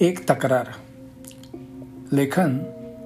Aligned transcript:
एक 0.00 0.30
तक्रार. 0.30 0.66
लेखन 2.12 2.58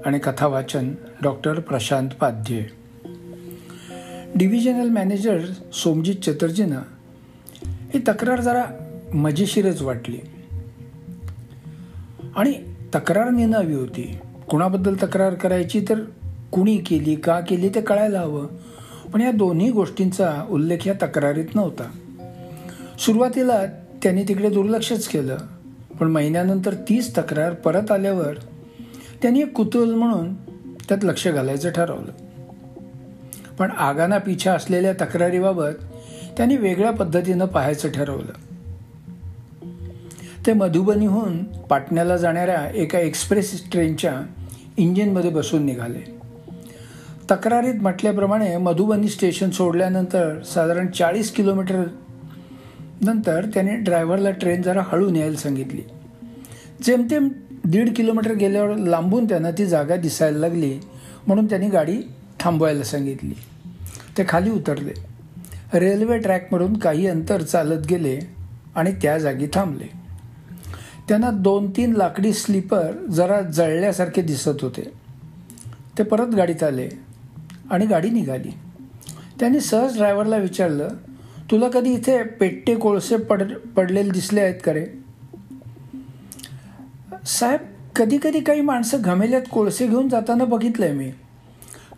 आणि 0.04 0.18
कथावाचन 0.18 0.94
doctor 1.22 1.60
Prashant 1.60 2.10
Padhye. 2.10 2.66
Divisional 4.34 4.88
manager 4.88 5.38
Somjit 5.72 6.14
चटर्जीनं 6.14 6.80
ही 7.66 7.98
तक्रार 7.98 8.40
जरा 8.40 8.64
मजेशीरच 9.14 9.82
वाटली. 9.82 10.18
आणि 12.36 12.52
तक्रार 12.94 13.30
नेणावी 13.30 13.64
हवी 13.64 13.74
होती. 13.74 14.18
कुणाबद्दल 14.48 14.94
तक्रार 14.94 15.34
करायची 15.34 15.80
तर 15.88 16.00
कुणी 16.52 16.76
केली 16.76 17.14
का 17.14 17.40
केली 17.40 17.68
ते 17.68 17.80
कळायला 17.80 18.20
हवं. 18.20 18.46
पण 19.12 19.20
या 19.20 19.32
दोन्ही 19.32 19.70
गोष्टींचा 19.70 20.46
उल्लेख 20.50 20.88
या 20.88 20.94
तक्रारीत 21.02 21.54
नव्हता. 21.54 21.90
सुरुवातीला 22.98 23.66
त्यांनी 24.02 24.22
तिकडे 24.22 24.48
दुर्लक्षच 24.48 25.08
केलं. 25.08 25.36
पण 26.00 26.10
महिन्यानंतर 26.10 26.74
तीच 26.74 27.18
तक्रार 27.18 27.52
परत 27.52 27.90
आल्यावर 27.90 28.34
त्यांनी 29.22 29.40
एक 29.40 29.52
कुतूहल 29.52 29.94
म्हणून 29.94 30.34
त्यात 30.88 31.04
लक्ष 31.04 31.28
घालायचं 31.28 31.70
ठरवलं. 31.70 32.12
पण 33.58 33.70
आगाना 33.70 34.18
पिछा 34.18 34.52
असलेल्या 34.52 34.92
तक्रारीबाबत 34.92 35.84
त्यांनी 36.36 36.56
वेगळ्या 36.56 36.90
पद्धतीनं 36.90 37.44
पाहायचं 37.44 37.90
ठरवलं. 37.90 38.32
ते 40.46 40.52
मधुबनीहून 40.52 41.44
पाटण्याला 41.44 42.16
जाणाऱ्या 42.16 42.70
एका 42.74 42.98
एक्सप्रेस 42.98 43.70
ट्रेनच्या 43.72 44.20
इंजिनमध्ये 44.76 45.30
बसून 45.30 45.64
निघाले. 45.64 46.14
तक्रारीत 47.30 47.74
म्हटल्याप्रमाणे 47.74 48.56
मधुबनी 48.56 49.08
स्टेशन 49.08 49.50
सोडल्यानंतर 49.50 50.42
साधारण 50.42 50.86
चाळीस 50.86 51.30
किलोमीटर 51.30 51.84
नंतर 53.00 53.46
त्याने 53.54 53.76
ड्रायव्हरला 53.76 54.30
ट्रेन 54.30 54.62
जरा 54.62 54.82
हळू 54.86 55.10
न्यायला 55.10 55.36
सांगितली. 55.36 55.82
जेमतेम 56.82 57.28
दीड 57.64 57.96
किलोमीटर 57.96 58.34
गेल्यावर 58.34 58.76
लांबून 58.76 59.24
त्यांना 59.24 59.50
ती 59.50 59.66
जागा 59.66 59.96
दिसायला 59.96 60.38
लागली 60.38 60.78
म्हणून 61.26 61.46
त्यांनी 61.46 61.68
गाडी 61.68 62.02
थांबवायला 62.40 62.82
सांगितली. 62.82 63.34
ते 64.18 64.24
खाली 64.28 64.50
उतरले. 64.50 65.14
रेल्वे 65.78 66.18
ट्रॅकमधून 66.18 66.76
काही 66.76 67.06
अंतर 67.06 67.42
चालत 67.42 67.86
गेले 67.86 68.20
आणि 68.74 68.92
त्या 69.02 69.18
जागी 69.18 69.46
थांबले. 69.46 69.86
त्यांना 71.08 71.30
दोन 71.30 71.70
तीन 71.70 71.92
लाकडी 71.92 72.32
स्लीपर 72.32 73.06
जरा 73.10 73.40
जळल्यासारखे 73.40 74.22
दिसत 74.22 74.62
होते. 74.62 74.92
ते 75.98 76.02
परत 76.02 76.26
गाडीत 76.26 76.62
आले 76.62 76.88
आणि 77.70 77.86
गाडी 77.86 78.10
निघाली. 78.10 78.50
त्यांनी 79.40 79.60
सहज 79.60 79.96
ड्रायव्हरला 79.96 80.36
विचारलं 80.36 80.88
तुला 81.50 81.68
कधी 81.68 81.92
इथे 81.92 82.22
पेट्टे 82.22 82.74
कोळसे 82.74 83.16
पड 83.16 83.52
पडलेले 83.52 84.10
दिसले 84.10 84.40
आहेत 84.40 84.54
का 84.64 84.72
रे? 84.72 84.86
साहेब 87.26 87.60
कधी 87.96 88.18
कधी 88.22 88.40
काही 88.40 88.60
माणसं 88.60 88.98
घमेल्यात 89.00 89.42
कोळसे 89.52 89.86
घेऊन 89.86 90.08
जाताना 90.08 90.44
बघितलंय 90.44 90.92
मी. 90.92 91.12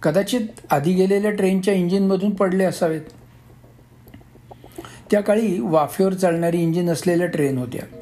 कदाचित 0.03 0.41
आधी 0.71 0.93
गेलेल्या 0.93 1.31
ट्रेनच्या 1.31 1.75
इंजिनमधून 1.75 2.31
पडले 2.31 2.65
असावेत. 2.65 3.01
त्या 5.11 5.21
काळी 5.21 5.61
वाफेवर 5.61 6.13
चालणारी 6.13 6.63
इंजिन 6.63 6.91
असलेल्या 6.91 7.27
ट्रेन 7.27 7.59
होत्या. 7.59 7.97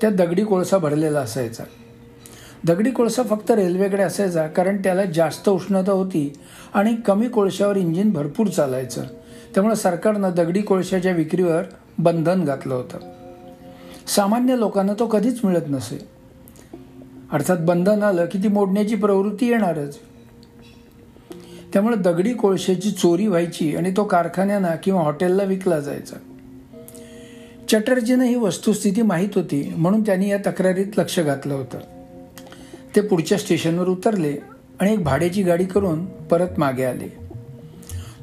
त्या 0.00 0.10
दगडी 0.10 0.44
कोळसा 0.44 0.78
भरलेला 0.78 1.20
असायचा. 1.20 1.64
दगडी 2.64 2.90
कोळसा 2.90 3.22
फक्त 3.22 3.50
रेल्वेकडे 3.50 4.02
असायचा 4.02 4.46
कारण 4.46 4.76
त्याला 4.76 5.04
जास्त 5.04 5.48
उष्णता 5.48 5.92
होती 5.92 6.32
आणि 6.74 6.96
कमी 6.96 7.28
कोळशावर 7.28 7.76
इंजिन 7.76 8.10
भरपूर 8.10 8.46
चालायचं. 8.46 9.04
त्यामुळे 9.54 9.76
सरकारनं 9.76 10.30
दगडी 10.36 10.62
कोळशाच्या 10.62 11.12
विक्रीवर 11.12 11.62
बंधन 11.98 12.44
घातलं 12.44 12.74
होतं. 12.74 12.98
सामान्य 14.06 14.58
लोकांना 14.58 14.92
तो 14.98 15.06
कधीच 15.06 15.40
मिळत 15.44 15.62
नसे. 15.68 16.08
अर्थात 17.32 17.56
बंधन 17.60 18.02
आलं 18.02 18.24
की 18.24 18.38
ती 18.38 18.48
मोडण्याची 18.48 18.94
प्रवृत्ती 18.94 19.46
येणारच. 19.46 19.98
त्यामुळे 21.72 21.96
दगडी 21.96 22.32
कोळशाची 22.32 22.90
चोरी 22.90 23.26
व्हायची 23.26 23.76
आणि 23.76 23.92
तो 23.96 24.04
कारखान्यांना 24.04 24.74
किंवा 24.74 25.02
हॉटेलला 25.02 25.42
विकला 25.42 25.80
जायचा. 25.80 26.16
चटर्जीनं 27.70 28.24
ही 28.24 28.36
वस्तुस्थिती 28.36 29.02
माहीत 29.02 29.28
होती 29.34 29.72
म्हणून 29.76 30.02
त्यांनी 30.02 30.30
या 30.30 30.38
तक्रारीत 30.38 30.86
लक्ष 30.98 31.20
घातलं 31.20 31.54
होतं. 31.54 31.78
ते 32.96 33.00
पुढच्या 33.00 33.38
स्टेशनवर 33.38 33.88
उतरले 33.88 34.36
आणि 34.80 34.92
एक 34.92 35.04
भाड्याची 35.04 35.42
गाडी 35.42 35.64
करून 35.64 36.04
परत 36.04 36.48
मागे 36.58 36.84
आले. 36.84 37.23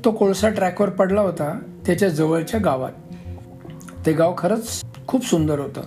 तो 0.05 0.11
कोळसा 0.11 0.49
ट्रॅकवर 0.49 0.89
पडला 0.89 1.21
होता 1.21 1.59
त्याच्या 1.85 2.09
जवळच्या 2.09 2.59
गावात. 2.59 2.91
ते 4.05 4.13
गाव 4.13 4.33
खरंच 4.37 4.81
खूप 5.07 5.25
सुंदर 5.25 5.59
होतं. 5.59 5.81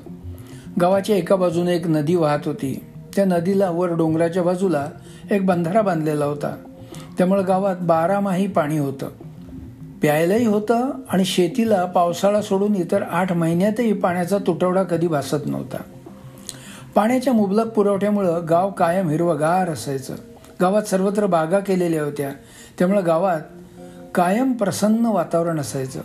गावाच्या 0.80 1.16
एका 1.16 1.36
बाजूने 1.36 1.76
एक 1.76 1.86
नदी 1.86 2.14
वाहत 2.14 2.38
होती. 2.44 2.84
त्या 3.16 3.24
नदीला 3.24 3.70
वर 3.70 3.92
डोंगराच्या 3.92 4.42
बाजूला 4.42 4.86
एक 5.30 5.46
बंधारा 5.46 5.82
बांधलेला 5.82 6.24
होता. 6.24 6.56
त्यामुळं 7.18 7.46
गावात 7.46 7.76
बारामाही 7.80 8.46
पाणी 8.46 8.78
होतं. 8.78 9.08
प्यायलाही 10.02 10.46
होतं 10.46 10.90
आणि 11.08 11.24
शेतीला 11.24 11.84
पावसाळा 11.84 12.42
सोडून 12.42 12.74
इतर 12.74 13.02
आठ 13.02 13.32
महिन्यातही 13.32 13.92
पाण्याचा 13.92 14.38
तुटवडा 14.38 14.82
कधी 14.82 15.06
भासत 15.06 15.46
नव्हता. 15.46 15.76
पाण्याच्या 16.94 17.32
मुबलक 17.32 17.66
पुरवठ्यामुळं 17.66 18.40
गाव 18.48 18.70
कायम 18.70 19.08
हिरवगार 19.08 19.70
असायचं. 19.70 20.14
गावात 20.60 20.82
सर्वत्र 20.82 21.26
बागा 21.26 21.58
केलेल्या 21.58 22.04
होत्या. 22.04 22.30
त्यामुळं 22.78 23.06
गावात 23.06 23.40
कायम 24.14 24.52
प्रसन्न 24.52 25.06
वातावरण 25.06 25.60
असायचं. 25.60 26.00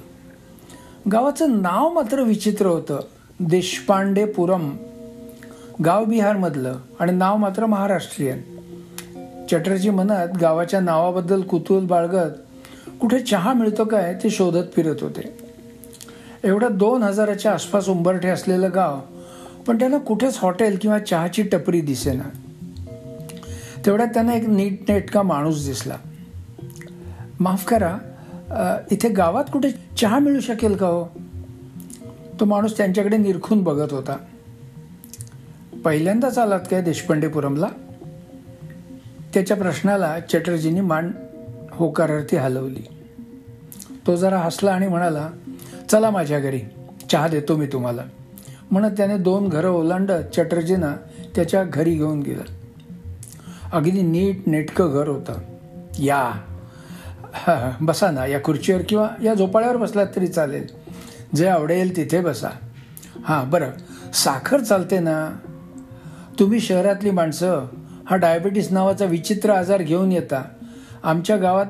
गावाचं 1.11 1.61
नाव 1.61 1.93
मात्र 1.93 2.21
विचित्र 2.21 2.65
होतं. 2.65 2.99
देशपांडेपुरम 3.39 4.77
गाव 5.85 6.05
बिहारमधलं 6.05 6.75
आणि 6.99 7.11
नाव 7.11 7.37
मात्र 7.37 7.65
महाराष्ट्रीयन 7.65 8.41
चटर्जी 9.51 9.89
मनात 9.89 10.27
गावाच्या 10.41 10.79
नावाबद्दल 10.79 11.41
कुतूहल 11.41 11.85
बाळगत 11.85 12.31
कुठे 13.01 13.19
चहा 13.19 13.53
मिळतो 13.53 13.85
काय 13.85 14.13
ते 14.23 14.29
शोधत 14.29 14.65
फिरत 14.75 14.95
होते. 15.01 15.37
एवढं 16.43 16.67
दोन 16.71 17.03
हजाराच्या 17.03 17.53
आसपास 17.53 17.89
उंबरठे 17.89 18.29
असलेलं 18.29 18.69
गाव 18.75 18.99
पण 19.67 19.79
त्यांना 19.79 19.97
कुठेच 19.97 20.37
हॉटेल 20.37 20.77
किंवा 20.81 20.99
चहाची 20.99 21.43
टपरी 21.43 21.81
दिसेना. 21.81 22.29
तेवढ्यात 23.85 24.07
त्यांना 24.07 24.33
एक 24.33 24.49
नीट 24.49 24.91
नेटका 24.91 25.21
माणूस 25.21 25.65
दिसला. 25.65 25.95
माफ 27.39 27.65
करा 27.65 27.97
इथे 28.91 29.09
गावात 29.09 29.45
कुठे 29.53 29.69
चहा 29.97 30.19
मिळू 30.19 30.39
शकेल 30.39 30.75
का 30.75 30.87
हो? 30.87 31.05
तो 32.39 32.45
माणूस 32.45 32.77
त्यांच्याकडे 32.77 33.17
निरखून 33.17 33.63
बघत 33.63 33.93
होता. 33.93 34.17
पहिल्यांदाच 35.85 36.37
आलात 36.37 36.59
काय 36.71 36.81
देशपांडेपुरमला? 36.81 37.67
त्याच्या 39.33 39.57
प्रश्नाला 39.57 40.19
चटर्जींनी 40.19 40.81
मान 40.81 41.11
होकारार्थी 41.71 42.37
हलवली. 42.37 42.87
तो 44.07 44.15
जरा 44.15 44.39
हसला 44.39 44.71
आणि 44.71 44.87
म्हणाला 44.87 45.29
चला 45.91 46.09
माझ्या 46.09 46.39
घरी 46.39 46.61
चहा 47.11 47.27
देतो 47.27 47.55
मी 47.55 47.65
तुम्हाला. 47.65 48.03
म्हणत 48.71 48.91
त्याने 48.97 49.17
दोन 49.17 49.47
घरं 49.49 49.69
ओलांडत 49.69 50.35
चटर्जीनं 50.35 50.93
त्याच्या 51.35 51.63
घरी 51.63 51.95
घेऊन 51.95 52.19
गेलं. 52.19 52.43
अगदी 53.71 54.01
नीट 54.01 54.47
नेटकं 54.47 54.91
घर 54.91 55.07
होतं. 55.07 55.39
या 55.99 56.31
बसा 57.81 58.11
ना 58.11 58.25
या 58.25 58.43
खुर्चीवर 58.43 58.81
किंवा 58.81 59.09
या 59.23 59.33
झोपाळ्यावर 59.33 59.77
बसलात 59.77 60.07
तरी 60.15 60.27
चालेल. 60.27 60.67
जे 61.35 61.47
आवडेल 61.47 61.95
तिथे 61.95 62.21
बसा. 62.21 62.49
हां 63.23 63.49
बरं. 63.49 63.69
साखर 64.13 64.59
चालते 64.59 64.99
ना? 64.99 65.39
तुम्ही 66.39 66.59
शहरातली 66.59 67.11
माणसं 67.11 67.65
हा 68.09 68.15
डायबिटीस 68.15 68.71
नावाचा 68.71 69.05
विचित्र 69.05 69.49
आजार 69.49 69.81
घेऊन 69.81 70.11
येता. 70.11 70.43
आमच्या 71.03 71.37
गावात 71.37 71.65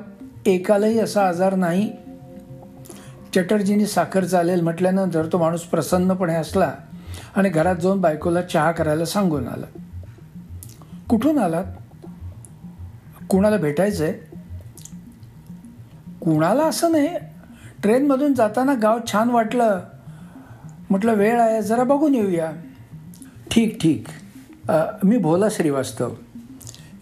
एकालाही 0.46 1.00
असा 1.00 1.28
आजार 1.28 1.54
नाही. 1.54 1.92
चटर्जींनी 3.34 3.86
साखर 3.86 4.24
चालेल 4.24 4.60
म्हटल्यानंतर 4.60 5.26
तो 5.26 5.38
माणूस 5.38 5.60
प्रसन्नपणे 5.60 6.34
असला 6.34 6.74
आणि 7.36 7.48
घरात 7.48 7.76
जाऊन 7.76 8.00
बायकोला 8.00 8.42
चहा 8.42 8.72
करायला 8.72 9.04
सांगून 9.04 9.48
आला. 9.48 9.66
कुठून 11.08 11.38
आलात? 11.38 11.64
कुणाला 13.28 13.56
भेटायचं 13.56 14.04
आहे 14.04 14.29
कुणाला 16.20 16.64
असं 16.64 16.92
नाही. 16.92 17.08
ट्रेनमधून 17.82 18.34
जाताना 18.34 18.74
गाव 18.74 18.98
छान 19.12 19.30
वाटलं. 19.30 19.80
म्हटलं 20.90 21.14
वेळ 21.14 21.40
आहे 21.40 21.62
जरा 21.62 21.82
बघून 21.84 22.14
येऊया. 22.14 22.50
ठीक 23.50 23.80
ठीक. 23.82 24.06
मी 25.04 25.18
भोला 25.18 25.46
श्रीवास्तव 25.50 26.10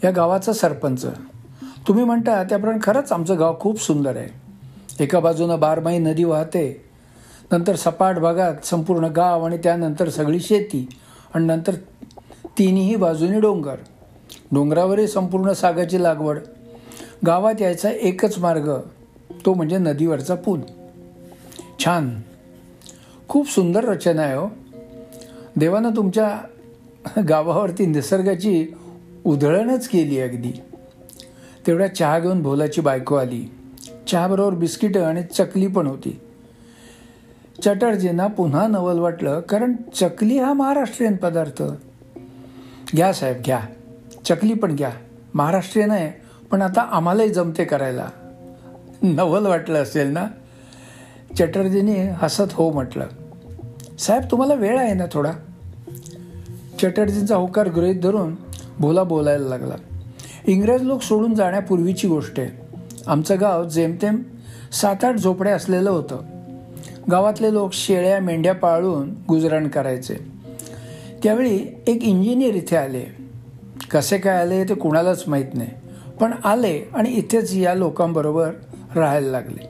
या 0.05 0.11
गावाचा 0.11 0.53
सरपंच. 0.53 1.07
तुम्ही 1.89 2.05
म्हणता 2.05 2.43
त्याप्रमाणे 2.43 2.79
खरंच 2.83 3.13
आमचं 3.13 3.39
गाव 3.39 3.57
खूप 3.61 3.81
सुंदर 3.81 4.17
आहे. 4.17 4.29
एका 5.05 5.21
बाजूनं 5.21 5.61
बारमाही 5.61 5.99
नदी 5.99 6.25
वाहते. 6.25 6.85
नंतर 7.53 7.77
सपाट 7.77 8.19
भागात 8.19 8.65
संपूर्ण 8.65 9.05
गाव 9.07 9.45
आणि 9.47 9.59
त्यानंतर 9.59 10.09
सगळी 10.09 10.41
शेती 10.41 10.89
आणि 11.35 11.47
नंतर 11.47 11.75
तिन्ही 12.59 12.97
बाजूनी 12.97 13.41
डोंगर. 13.41 13.77
डोंगरावरही 14.53 15.07
संपूर्ण 15.09 15.53
सागाची 15.53 16.03
लागवड. 16.03 16.39
गावात 17.27 17.61
यायचा 17.61 17.91
एकच 17.91 18.39
मार्ग 18.39 18.71
तो 19.47 19.55
म्हणजे 19.55 19.79
नदीवरचा 19.79 20.35
पूल. 20.35 20.61
छान. 21.85 22.21
खूप 23.29 23.51
सुंदर 23.51 23.85
रचना 23.85 24.23
आहे 24.23 24.35
हो. 24.35 24.49
देवानं 25.57 25.91
तुमच्या 25.91 26.41
गावावरती 27.29 27.87
निसर्गाची 27.87 28.69
उधळणच 29.25 29.89
केली 29.89 30.21
अगदी. 30.21 30.53
तेवढ्या 31.67 31.95
चहा 31.95 32.19
घेऊन 32.19 32.43
भोलाची 32.43 32.81
बायको 32.81 33.15
आली. 33.15 33.51
चहाबरोबर 34.09 34.55
बिस्किटं 34.57 35.05
आणि 35.05 35.23
चकली 35.23 35.67
पण 35.67 35.87
होती. 35.87 36.21
चटर्जींना 37.65 38.27
पुन्हा 38.27 38.67
नवल 38.67 38.99
वाटलं 38.99 39.41
कारण 39.41 39.73
चकली 39.95 40.39
हा 40.39 40.53
महाराष्ट्रीयन 40.53 41.17
पदार्थ. 41.17 41.63
घ्या 42.97 43.13
साहेब 43.13 43.43
घ्या. 43.45 43.61
चकली 44.25 44.55
पण 44.55 44.75
घ्या. 44.75 44.91
महाराष्ट्रीयन 45.35 45.91
आहे 45.91 46.21
पण 46.51 46.63
आता 46.63 46.81
आम्हालाही 46.81 47.29
जमते 47.29 47.65
करायला. 47.65 48.09
नवल 49.03 49.47
वाटलं 49.47 49.83
असेल 49.83 50.07
ना? 50.07 50.27
चटर्जीने 51.39 52.11
हसत 52.11 52.53
हो 52.53 52.73
म्हटलं. 52.73 53.07
साहेब 53.99 54.23
तुम्हाला 54.31 54.55
वेळ 54.55 54.79
आहे 54.79 54.95
ना 54.95 55.05
थोडा? 55.13 55.33
चटर्जींचा 56.83 57.37
होकार 57.37 57.69
गृहीत 57.69 58.01
धरून 58.01 58.35
भोला 58.79 59.03
बोलायला 59.03 59.49
लागला. 59.49 59.75
इंग्रज 60.47 60.83
लोक 60.83 61.03
सोडून 61.03 61.35
जाण्यापूर्वीची 61.35 62.09
गोष्ट 62.09 62.41
आहे. 62.41 62.77
आमचं 63.07 63.41
गाव 63.41 63.69
जेमतेम 63.69 64.23
सात 64.73 65.05
आठ 65.05 65.15
झोपड्या 65.15 65.55
असलेलं 65.55 65.91
होतं. 65.91 66.21
गावातले 67.11 67.53
लोक 67.53 67.73
शेळ्या 67.73 68.21
मेंढ्या 68.21 68.55
पाळून 68.55 69.15
गुजरण 69.29 69.69
करायचे. 69.69 70.15
त्यावेळी 71.23 71.57
एक 71.87 72.05
इंजिनियर 72.05 72.55
इथे 72.55 72.77
आले. 72.77 73.05
कसे 73.91 74.19
काय 74.19 74.37
आले 74.37 74.65
ते 74.65 74.75
कुणालाच 74.75 75.25
माहीत 75.27 75.55
नाही. 75.55 75.71
पण 76.21 76.33
आले 76.45 76.89
आणि 76.95 77.11
इथेच 77.11 77.55
या 77.55 77.75
लोकांबरोबर 77.75 78.51
राहायला 78.97 79.31
लागले. 79.31 79.69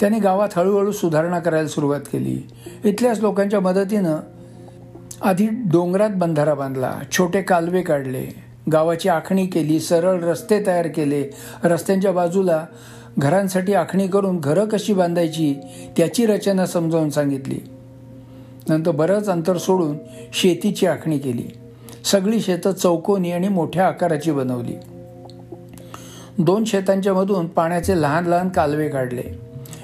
त्याने 0.00 0.18
गावात 0.18 0.48
हळूहळू 0.56 0.92
सुधारणा 0.92 1.38
करायला 1.38 1.68
सुरुवात 1.68 2.00
केली. 2.00 2.42
इथल्याच 2.84 3.20
लोकांच्या 3.20 3.60
मदतीनं 3.60 4.16
आधी 5.22 5.46
डोंगरात 5.46 6.10
बंधारा 6.16 6.54
बांधला 6.54 6.98
छोटे 7.12 7.42
कालवे 7.42 7.82
काढले 7.82 8.26
गावाची 8.72 9.08
आखणी 9.08 9.46
केली 9.46 9.80
सरळ 9.80 10.20
रस्ते 10.20 10.66
तयार 10.66 10.86
केले. 10.86 11.30
रस्त्यांच्या 11.64 12.12
बाजूला 12.12 12.66
घरांसाठी 13.18 13.74
आखणी 13.74 14.08
करून 14.08 14.40
घरं 14.40 14.64
कशी 14.64 14.92
बांधायची 14.92 15.54
त्याची 15.96 16.26
रचना 16.26 16.66
समजावून 16.66 17.10
सांगितली. 17.10 17.58
नंतर 18.68 18.90
बरंच 18.90 19.28
अंतर 19.28 19.56
सोडून 19.56 19.98
शेतीची 20.32 20.86
आखणी 20.86 21.18
केली. 21.18 21.50
सगळी 22.04 22.40
शेतं 22.40 22.72
चौकोनी 22.72 23.32
आणि 23.32 23.48
मोठ्या 23.48 23.86
आकाराची 23.86 24.30
बनवली. 24.30 24.74
दोन 26.38 26.64
शेतांच्या 26.64 27.14
मधून 27.14 27.46
पाण्याचे 27.46 28.02
लहान 28.02 28.26
लहान 28.26 28.48
कालवे 28.48 28.88
काढले. 28.88 29.22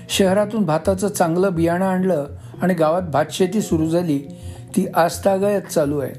शहरातून 0.09 0.65
भाताचं 0.65 1.09
चांगलं 1.09 1.55
बियाणं 1.55 1.87
आणलं 1.87 2.27
आणि 2.63 2.75
गावात 2.75 3.03
भातशेती 3.03 3.61
सुरू 3.61 3.89
झाली 3.89 4.19
ती 4.77 4.87
आजतागायत 4.95 5.63
चालू 5.63 5.99
आहे. 5.99 6.13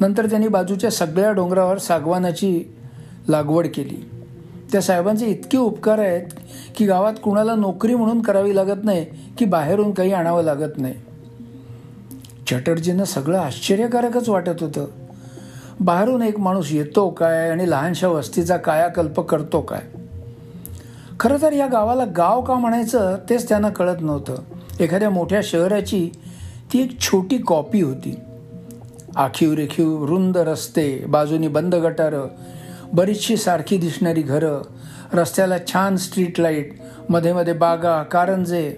नंतर 0.00 0.26
त्यांनी 0.26 0.48
बाजूच्या 0.48 0.90
सगळ्या 0.90 1.32
डोंगरावर 1.32 1.78
सागवानाची 1.78 2.64
लागवड 3.28 3.66
केली. 3.66 4.10
त्या 4.72 4.82
साहेबांचे 4.82 5.26
इतके 5.26 5.58
उपकार 5.58 5.98
आहेत 5.98 6.22
की 6.76 6.86
गावात 6.86 7.14
कुणाला 7.24 7.54
नोकरी 7.54 7.94
म्हणून 7.94 8.22
करावी 8.22 8.56
लागत 8.56 8.84
नाही 8.84 9.06
की 9.38 9.44
बाहेरून 9.44 9.92
काही 9.92 10.12
आणावं 10.12 10.42
लागत 10.42 10.72
नाही. 10.76 10.94
चटर्जींना 12.50 13.04
सगळं 13.04 13.38
आश्चर्यकारकच 13.38 14.28
वाटत 14.28 14.62
होतं. 14.62 14.86
बाहेरून 15.80 16.22
एक 16.22 16.38
माणूस 16.38 16.72
येतो 16.72 17.10
काय 17.10 17.50
आणि 17.50 17.70
लहानशा 17.70 18.08
वस्तीचा 18.08 18.56
कायाकल्प 18.56 19.20
करतो 19.20 19.60
काय? 19.60 19.80
खरं 21.20 21.36
तर 21.42 21.52
या 21.52 21.66
गावाला 21.66 22.04
गाव 22.04 22.42
का 22.42 22.54
म्हणायचं 22.54 23.16
तेच 23.30 23.48
त्यांना 23.48 23.68
कळत 23.68 23.96
नव्हतं. 24.00 24.34
एखाद्या 24.80 25.10
मोठ्या 25.10 25.40
शहराची 25.42 26.10
ती 26.72 26.82
एक 26.82 27.00
छोटी 27.00 27.38
कॉपी 27.38 27.82
होती. 27.82 28.20
आखीव 29.16 29.54
रेखीव 29.54 30.06
रुंद 30.06 30.36
रस्ते 30.36 31.04
बाजूनी 31.08 31.48
बंद 31.48 31.74
गटारं 31.74 32.26
बरीचशी 32.92 33.36
सारखी 33.36 33.76
दिसणारी 33.76 34.22
घरं 34.22 34.62
रस्त्याला 35.12 35.58
छान 35.58 35.96
स्ट्रीट 35.96 36.40
लाइटमध्ये 36.40 37.32
मध्ये 37.32 37.52
बागा 37.52 38.02
कारंजे. 38.02 38.76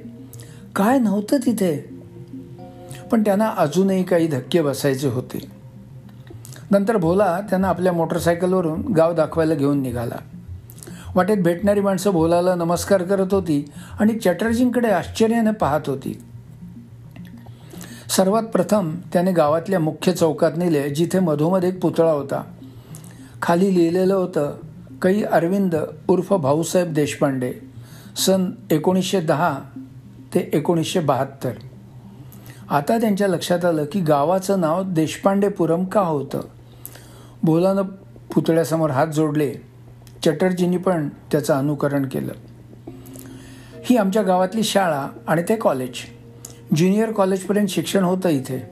काय 0.77 0.99
नव्हतं 0.99 1.37
तिथे? 1.47 1.91
पण 3.11 3.21
त्यांना 3.21 3.55
अजूनही 3.59 4.05
काही 4.05 4.27
धक्के 4.27 4.62
बसायचे 4.62 5.09
होते. 5.09 5.57
नंतर 6.70 6.97
भोला 6.97 7.41
त्यांना 7.50 7.69
आपल्या 7.69 7.93
मोटरसायकलवरून 7.93 8.81
गाव 8.81 9.15
दाखवायला 9.15 9.55
घेऊन 9.55 9.82
निघाला. 9.82 10.15
वाटेत 11.15 11.37
भेटणारी 11.37 11.81
माणसं 11.81 12.11
भोलाला 12.11 12.55
नमस्कार 12.55 13.03
करत 13.03 13.26
होती 13.32 13.73
आणि 14.00 14.12
चटर्जींकडे 14.12 14.88
आश्चर्याने 14.88 15.50
पाहत 15.50 15.81
होती. 15.87 16.23
सर्वात 18.17 18.43
प्रथम 18.43 18.97
त्याने 19.12 19.32
गावातल्या 19.32 19.81
मुख्य 19.81 20.12
चौकात 20.12 20.53
नेले 20.56 20.91
जिथे 20.91 21.19
मधोमध 21.19 21.65
एक 21.65 21.82
पुतळा 21.82 22.12
होता. 22.12 22.43
खाली 23.43 23.75
लिहिलेलं 23.75 24.14
होतं 24.14 24.56
कै 25.03 25.23
अरविंद 25.23 25.76
उर्फ 26.09 26.32
भाऊसाहेब 26.32 26.93
देशपांडे 26.93 27.53
सन 28.17 28.50
एकोणीसशे 28.71 29.21
दहा 29.21 29.59
ते 30.35 30.50
एकोणीसशे 30.53 31.00
बहात्तर. 31.00 31.50
आता 32.71 32.99
त्यांच्या 32.99 33.29
लक्षात 33.29 33.64
आलं 33.64 33.85
की 33.85 34.00
गावाचं 34.00 34.61
नाव 34.61 34.82
देशपांडेपुरम 34.82 35.85
का 35.85 36.00
होतं? 36.00 36.41
भोलानं 37.43 37.82
पुतळ्यासमोर 38.35 38.90
हात 38.90 39.06
जोडले. 39.06 39.55
चटर्जींनी 40.25 40.76
पण 40.76 41.08
त्याचं 41.08 41.55
अनुकरण 41.55 42.06
केलं. 42.06 42.32
ही 43.85 43.96
आमच्या 43.96 44.23
गावातली 44.23 44.62
शाळा 44.62 45.08
आणि 45.26 45.43
ते 45.49 45.56
कॉलेज. 45.56 45.90
ज्युनियर 46.76 47.12
कॉलेजपर्यंत 47.12 47.69
शिक्षण 47.69 48.05
होतं 48.05 48.29
इथे. 48.29 48.70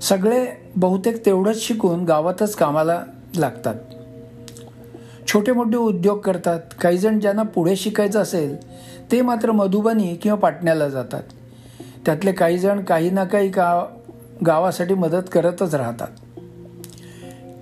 सगळे 0.00 0.46
बहुतेक 0.76 1.26
तेवढंच 1.26 1.60
शिकून 1.60 2.04
गावातच 2.04 2.54
कामाला 2.54 3.02
लागतात. 3.36 3.74
छोटे 5.28 5.52
मोठे 5.52 5.76
उद्योग 5.76 6.18
करतात. 6.18 6.60
काही 6.80 6.98
जण 6.98 7.20
ज्यांना 7.20 7.42
पुढे 7.42 7.76
शिकायचं 7.76 8.22
असेल 8.22 8.56
ते 9.12 9.22
मात्र 9.22 9.52
मधुबनी 9.52 10.14
किंवा 10.14 10.38
पाटण्याला 10.38 10.88
जातात. 10.88 11.22
त्यातले 12.06 12.32
काही 12.32 12.58
जण 12.58 12.84
काही 12.84 13.10
ना 13.10 13.24
काही 13.24 13.48
गाव 13.48 13.86
गावासाठी 14.46 14.94
मदत 14.94 15.22
करतच 15.32 15.74
राहतात. 15.74 16.08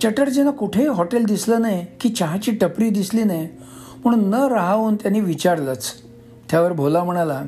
चटर्जींना 0.03 0.51
कुठेही 0.51 0.87
हॉटेल 0.87 1.23
दिसलं 1.23 1.61
नाही 1.61 1.85
की 1.99 2.09
चहाची 2.09 2.51
टपरी 2.51 2.89
दिसली 2.89 3.23
नाही 3.23 3.47
म्हणून 4.05 4.29
न 4.29 4.33
राहावून 4.33 4.95
त्यांनी 4.95 5.19
विचारलंच. 5.19 5.93
त्यावर 6.51 6.73
भोला 6.73 7.03
म्हणाला 7.03 7.41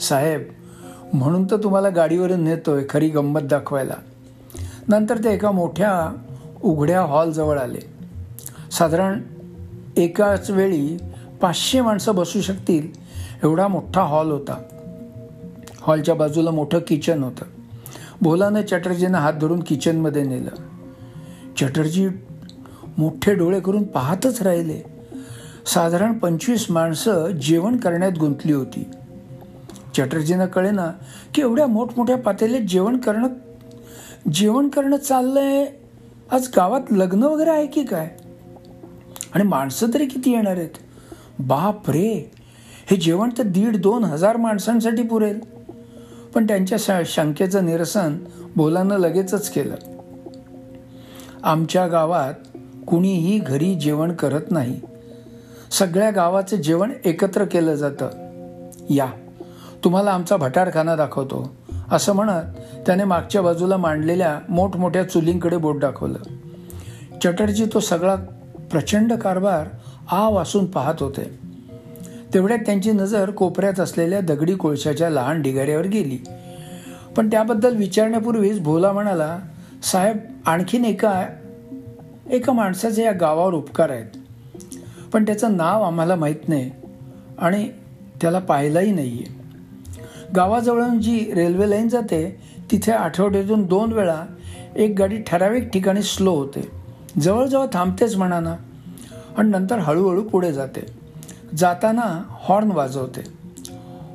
साहेब 0.00 0.42
म्हणून 1.12 1.44
तर 1.44 1.56
तुम्हाला 1.56 1.88
गाडीवरून 1.88 2.40
नेतोय 2.40 2.84
खरी 2.88 3.08
गंमत 3.08 3.40
दाखवायला. 3.40 3.94
नंतर 4.88 5.18
ते 5.18 5.34
एका 5.34 5.50
मोठ्या 5.50 6.16
उघड्या 6.62 7.00
हॉलजवळ 7.00 7.58
आले. 7.58 7.80
साधारण 8.72 9.22
एकाच 9.96 10.50
वेळी 10.50 10.98
पाचशे 11.42 11.80
माणसं 11.80 12.14
बसू 12.14 12.40
शकतील 12.40 12.88
एवढा 13.42 13.68
मोठा 13.68 14.02
हॉल 14.02 14.30
होता. 14.30 14.62
हॉलच्या 15.80 16.14
बाजूला 16.14 16.50
मोठं 16.50 16.78
किचन 16.78 17.22
होतं. 17.22 17.44
भोलानं 18.22 18.62
चटर्जीनं 18.62 19.18
हात 19.18 19.32
धरून 19.32 19.60
किचनमध्ये 19.60 20.24
नेलं. 20.24 20.50
चटर्जी 21.60 22.08
मोठे 22.98 23.34
डोळे 23.34 23.60
करून 23.60 23.82
पाहतच 23.82 24.42
राहिले. 24.42 24.82
साधारण 25.66 26.12
पंचवीस 26.12 26.70
माणसं 26.70 27.26
जेवण 27.26 27.76
करण्यात 27.76 28.12
गुंतली 28.20 28.52
होती. 28.52 28.90
चटर्जीनं 29.96 30.46
कळेना 30.46 30.92
की 31.34 31.42
एवढ्या 31.42 31.66
मोठमोठ्या 31.66 32.16
पातेल्यात 32.16 32.62
जेवण 32.62 32.96
करणं 32.98 33.28
जेवण 34.32 34.68
करणं 34.68 34.96
चाललंय. 34.96 35.66
आज 36.30 36.48
गावात 36.56 36.80
लग्न 36.90 37.22
वगैरे 37.22 37.50
आहे 37.50 37.66
की 37.66 37.84
काय? 37.84 38.16
आणि 39.34 39.44
माणसं 39.44 39.86
तरी 39.94 40.06
किती 40.06 40.32
येणार 40.32 40.56
आहेत? 40.56 40.70
बाप 41.38 41.90
रे! 41.90 42.30
हे 42.90 42.96
जेवण 42.96 43.30
तर 43.38 43.42
दीड 43.42 43.76
दोन 43.76 44.04
हजार 44.04 44.36
माणसांसाठी 44.36 45.02
पुरेल. 45.02 45.40
पण 46.34 46.46
त्यांच्या 46.46 47.02
शंकेचं 47.06 47.66
निरसन 47.66 48.18
बोलानं 48.56 48.96
लगेचच 48.96 49.50
केलं. 49.50 49.97
आमच्या 51.44 51.86
गावात 51.86 52.58
कुणीही 52.86 53.38
घरी 53.38 53.74
जेवण 53.74 54.12
करत 54.12 54.40
नाही. 54.50 54.80
सगळ्या 55.70 56.10
गावाचं 56.10 56.56
जेवण 56.56 56.92
एकत्र 57.04 57.44
केलं 57.44 57.74
जातं. 57.74 58.08
या 58.90 59.06
तुम्हाला 59.84 60.10
आमचा 60.10 60.36
भटारखाना 60.36 60.96
दाखवतो. 60.96 61.56
असं 61.92 62.12
म्हणत 62.12 62.42
त्याने 62.86 63.04
मागच्या 63.04 63.42
बाजूला 63.42 63.76
मांडलेल्या 63.76 64.40
मोठमोठ्या 64.48 65.08
चुलींकडे 65.08 65.56
बोट 65.56 65.80
दाखवलं. 65.80 66.18
चटर्जी 67.24 67.64
तो 67.74 67.80
सगळा 67.80 68.14
प्रचंड 68.70 69.12
कारभार 69.12 69.66
आ 70.10 70.28
वासून 70.28 70.66
पाहत 70.66 70.94
होते. 71.00 71.38
तेवढ्यात 72.34 72.58
त्यांची 72.58 72.92
नजर 72.92 73.30
कोपऱ्यात 73.30 73.80
असलेल्या 73.80 74.20
दगडी 74.20 74.54
कोळशाच्या 74.54 75.10
लहान 75.10 75.42
ढिगाऱ्यावर 75.42 75.86
गेली. 75.86 76.18
पण 77.16 77.30
त्याबद्दल 77.30 77.76
विचारण्यापूर्वीच 77.76 78.60
भोला 78.60 78.92
म्हणाला 78.92 79.38
साहेब 79.82 80.16
आणखीन 80.46 80.84
एका 80.84 81.26
एका 82.30 82.52
माणसाचे 82.52 83.04
या 83.04 83.12
गावावर 83.12 83.54
उपकार 83.54 83.90
आहेत. 83.90 84.06
पण 85.12 85.26
त्याचं 85.26 85.56
नाव 85.56 85.82
आम्हाला 85.82 86.14
माहीत 86.14 86.48
नाही 86.48 86.70
आणि 87.38 87.68
त्याला 88.20 88.38
पाहिलंही 88.38 88.92
नाही 88.92 89.18
आहे 89.18 89.36
गावाजवळून 90.36 91.00
जी 91.00 91.32
रेल्वे 91.34 91.70
लाईन 91.70 91.88
जाते 91.88 92.40
तिथे 92.70 92.92
आठवड्यातून 92.92 93.66
दोन 93.66 93.92
वेळा 93.92 94.24
एक 94.76 94.94
गाडी 94.98 95.16
ठराविक 95.26 95.68
ठिकाणी 95.68 96.02
स्लो 96.02 96.34
होते. 96.34 96.68
जवळजवळ 97.20 97.66
थांबतेच 97.72 98.16
म्हणा 98.16 98.40
ना 98.40 98.56
आणि 99.36 99.50
नंतर 99.50 99.78
हळूहळू 99.78 100.22
पुढे 100.22 100.52
जाते. 100.52 100.86
जाताना 101.56 102.22
हॉर्न 102.28 102.72
वाजवते. 102.72 103.20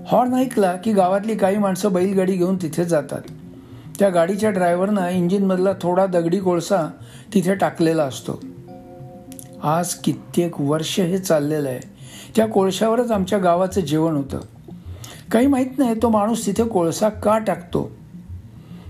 हॉर्न 0.08 0.34
ऐकला 0.34 0.75
की 0.75 0.93
गावातली 0.93 1.36
काही 1.36 1.58
माणसं 1.58 1.93
बैलगाडी 1.93 2.34
घेऊन 2.34 2.58
तिथे 2.62 2.86
जातात. 2.86 3.22
त्या 4.00 4.10
गाडीच्या 4.10 4.50
ड्रायव्हरनं 4.50 5.10
इंजिनमधला 5.10 5.70
थोडा 5.82 6.06
दगडी 6.06 6.40
कोळसा 6.40 6.92
तिथे 7.34 7.56
टाकलेला 7.56 8.04
असतो. 8.04 8.42
आज 9.64 9.94
कित्येक 9.94 10.62
वर्ष 10.62 11.00
हे 11.00 11.18
चाललेलं 11.18 11.70
आहे. 11.70 11.80
त्या 12.36 12.48
कोळशावरच 12.48 13.12
आमच्या 13.12 13.40
गावाचं 13.40 13.82
जेवण 13.82 14.16
होतं. 14.16 14.40
काही 15.32 15.48
माहीत 15.48 15.78
नाही 15.78 15.96
तो 16.02 16.10
माणूस 16.10 16.46
तिथे 16.46 16.64
कोळसा 16.64 17.10
का 17.10 17.38
टाकतो? 17.38 17.92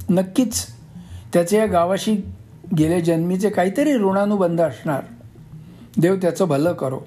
नक्कीच 0.10 0.65
त्याचे 1.33 1.57
या 1.57 1.65
गावाशी 1.65 2.17
गेल्या 2.77 3.00
जन्मीचे 3.00 3.50
काहीतरी 3.50 3.93
ऋणानुबंध 3.93 4.62
असणार. 4.62 5.03
देव 5.98 6.15
त्याचं 6.15 6.45
भलं 6.45 6.74
करो. 6.74 7.00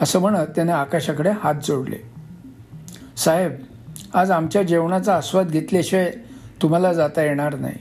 असं 0.00 0.18
म्हणत 0.18 0.46
त्याने 0.56 0.72
आकाशाकडे 0.72 1.30
हात 1.30 1.54
जोडले. 1.64 1.96
साहेब 3.16 3.52
आज 4.14 4.30
आमच्या 4.30 4.62
जेवणाचा 4.62 5.16
आस्वाद 5.16 5.48
घेतल्याशिवाय 5.48 6.12
तुम्हाला 6.62 6.92
जाता 6.92 7.22
येणार 7.22 7.54
नाही. 7.54 7.74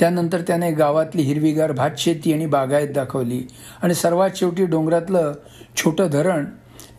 त्यानंतर 0.00 0.40
त्याने 0.40 0.70
गावातली 0.70 1.22
हिरवीगार 1.22 1.72
भातशेती 1.72 2.32
आणि 2.32 2.46
बागायत 2.46 2.88
दाखवली 2.88 3.46
आणि 3.82 3.94
सर्वात 3.94 4.30
शेवटी 4.36 4.66
डोंगरातलं 4.66 5.32
छोटं 5.76 6.06
धरण 6.06 6.44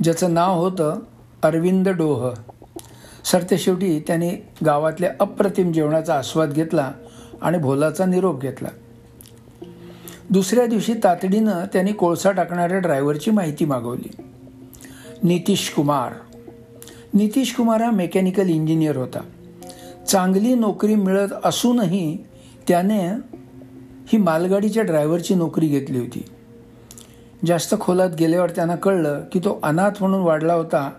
ज्याचं 0.04 0.34
नाव 0.34 0.60
होतं 0.60 1.00
अरविंद 1.44 1.90
डोह. 1.90 2.34
सरतेशेवटी 3.26 4.00
त्याने 4.00 4.54
गावातल्या 4.66 5.12
अप्रतिम 5.20 5.72
जेवणाचा 5.72 6.16
आस्वाद 6.16 6.54
घेतला 6.54 6.92
आणि 7.42 7.58
भोलाचा 7.58 8.06
निरोप 8.06 8.42
घेतला. 8.42 8.70
दुसऱ्या 10.30 10.66
दिवशी 10.66 10.94
तातडीनं 10.94 11.66
त्यांनी 11.74 11.92
कोळसा 11.92 12.32
टाकणाऱ्या 12.32 12.80
ड्रायव्हरची 12.80 13.32
माहिती 13.32 13.66
मागवली. 13.66 14.22
नितीश 15.24 15.74
कुमार. 15.76 16.14
नितीश 17.14 17.56
कुमार 17.56 17.82
हा 17.82 17.92
मेकॅनिकल 17.92 18.50
इंजिनियर 18.50 18.98
होता. 18.98 19.20
चांगली 20.08 20.56
नोकरी 20.56 20.96
मिळत 20.96 21.34
असूनही 21.44 22.18
त्याने 22.68 23.08
ही 24.08 24.18
मालगाडीच्या 24.18 24.84
ड्रायव्हरची 24.84 25.36
नोकरी 25.36 25.68
घेतली 25.68 26.00
होती. 26.00 26.26
जास्त 27.46 27.76
खोलात 27.80 28.10
गेल्यावर 28.20 28.50
त्यांना 28.50 28.76
कळलं 28.76 29.22
की 29.32 29.40
तो 29.40 29.60
अनाथ 29.64 29.90
म्हणून 30.00 30.22
वाढला 30.22 30.54
होता 30.54 30.92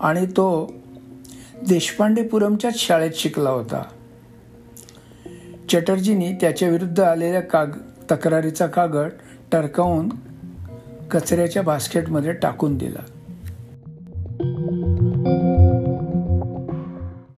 आणि 0.00 0.26
तो 0.26 0.72
देशपांडेपुरमच्याच 1.68 2.76
शाळेत 2.76 3.10
शिकला 3.14 3.50
होता. 3.50 3.82
चटर्जींनी 5.68 6.32
त्याच्या 6.32 6.68
विरुद्ध 6.68 7.00
आलेल्या 7.00 7.40
काग 7.40 7.66
तक्रारीचा 8.10 8.66
कागद 8.66 9.08
टरकावून 9.52 10.08
कचऱ्याच्या 11.10 11.62
बास्केटमध्ये 11.62 12.32
टाकून 12.32 12.78
दिला. 12.78 13.02